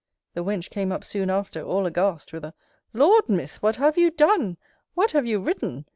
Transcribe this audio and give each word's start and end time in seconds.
The 0.33 0.43
wench 0.43 0.71
came 0.71 0.91
up 0.91 1.03
soon 1.03 1.29
after, 1.29 1.61
all 1.61 1.85
aghast, 1.85 2.33
with 2.33 2.43
a 2.45 2.55
Laud, 2.91 3.29
Miss! 3.29 3.61
What 3.61 3.75
have 3.75 3.99
you 3.99 4.09
done? 4.09 4.57
What 4.95 5.11
have 5.11 5.27
you 5.27 5.39
written? 5.39 5.85